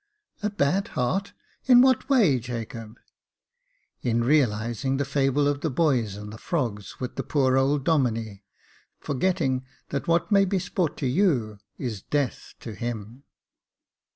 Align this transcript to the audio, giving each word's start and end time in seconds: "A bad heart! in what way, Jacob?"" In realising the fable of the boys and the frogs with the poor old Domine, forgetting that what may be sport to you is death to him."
"A 0.41 0.49
bad 0.49 0.87
heart! 0.97 1.33
in 1.67 1.79
what 1.81 2.09
way, 2.09 2.39
Jacob?"" 2.39 2.97
In 4.01 4.23
realising 4.23 4.97
the 4.97 5.05
fable 5.05 5.47
of 5.47 5.61
the 5.61 5.69
boys 5.69 6.15
and 6.15 6.33
the 6.33 6.39
frogs 6.39 6.99
with 6.99 7.17
the 7.17 7.23
poor 7.23 7.55
old 7.55 7.85
Domine, 7.85 8.41
forgetting 8.99 9.63
that 9.89 10.07
what 10.07 10.31
may 10.31 10.43
be 10.45 10.57
sport 10.57 10.97
to 10.97 11.05
you 11.07 11.59
is 11.77 12.01
death 12.01 12.55
to 12.61 12.73
him." 12.73 13.25